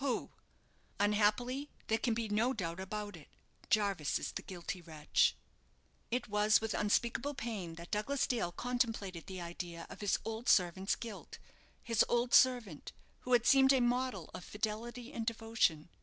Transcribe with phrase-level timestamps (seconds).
[0.03, 0.31] "Who?
[0.99, 3.27] Unhappily there can be no doubt about it.
[3.69, 5.35] Jarvis is the guilty wretch."
[6.09, 10.95] It was with unspeakable pain that Douglas Dale contemplated the idea of his old servant's
[10.95, 11.37] guilt:
[11.83, 15.89] his old servant, who had seemed a model of fidelity and devotion!